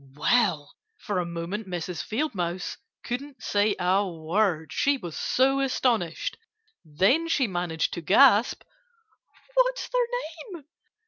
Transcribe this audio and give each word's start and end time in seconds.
Well, 0.15 0.73
for 0.97 1.19
a 1.19 1.27
moment 1.27 1.67
Mrs. 1.67 2.01
Field 2.03 2.33
Mouse 2.33 2.77
couldn't 3.03 3.43
say 3.43 3.75
a 3.79 4.03
word, 4.09 4.73
she 4.73 4.97
was 4.97 5.15
so 5.15 5.59
astonished. 5.59 6.37
Then 6.83 7.27
she 7.27 7.45
managed 7.45 7.93
to 7.93 8.01
gasp: 8.01 8.63
"What's 9.53 9.87
their 9.89 10.07
name?" 10.53 10.65